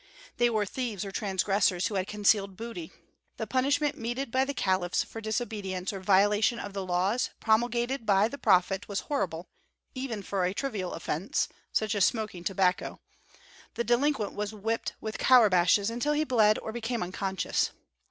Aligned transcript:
They 0.37 0.49
were 0.49 0.65
thieves 0.65 1.05
or 1.05 1.11
transgressors 1.11 1.85
who 1.85 1.93
had 1.93 2.07
concealed 2.07 2.57
booty. 2.57 2.91
The 3.37 3.45
punishment 3.45 3.95
meted 3.99 4.31
by 4.31 4.45
the 4.45 4.53
caliphs 4.55 5.03
for 5.03 5.21
disobedience 5.21 5.93
or 5.93 5.99
violation 5.99 6.57
of 6.59 6.73
the 6.73 6.83
laws 6.83 7.29
promulgated 7.39 8.03
by 8.03 8.27
the 8.27 8.39
prophet 8.39 8.87
was 8.87 9.01
horrible, 9.01 9.51
and 9.95 10.03
even 10.03 10.23
for 10.23 10.43
a 10.43 10.55
trivial 10.55 10.93
offense, 10.95 11.49
such 11.71 11.93
as 11.93 12.03
smoking 12.03 12.43
tobacco, 12.43 12.99
the 13.75 13.83
delinquent 13.83 14.33
was 14.33 14.55
whipped 14.55 14.93
with 15.01 15.19
courbashes 15.19 15.91
until 15.91 16.13
he 16.13 16.23
bled 16.23 16.57
or 16.63 16.71
became 16.71 17.03
unconscious. 17.03 17.69